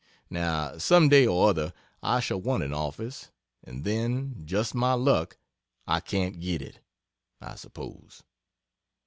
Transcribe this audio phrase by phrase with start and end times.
[0.31, 3.29] Now, some day or other I shall want an office
[3.63, 5.37] and then, just my luck,
[5.85, 6.79] I can't get it,
[7.39, 8.23] I suppose.